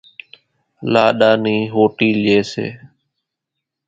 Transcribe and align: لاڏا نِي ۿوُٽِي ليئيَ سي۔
لاڏا 0.93 1.31
نِي 1.43 1.57
ۿوُٽِي 1.73 2.09
ليئيَ 2.23 2.41
سي۔ 2.51 2.67